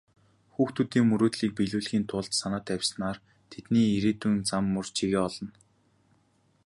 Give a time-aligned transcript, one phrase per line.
[0.53, 3.17] Хүүхдүүдийн мөрөөдлийг биелүүлэхийн тулд санаа тавьснаар
[3.51, 5.51] тэдний ирээдүйн зам мөр чигээ олно.